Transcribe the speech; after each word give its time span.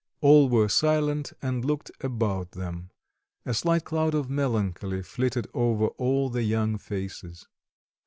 All 0.19 0.49
were 0.49 0.67
silent 0.67 1.31
and 1.43 1.63
looked 1.63 1.91
about 2.03 2.53
them. 2.53 2.89
A 3.45 3.53
slight 3.53 3.83
cloud 3.85 4.15
of 4.15 4.31
melancholy 4.31 5.03
flitted 5.03 5.45
over 5.53 5.89
all 5.89 6.27
the 6.31 6.41
young 6.41 6.79
faces. 6.79 7.45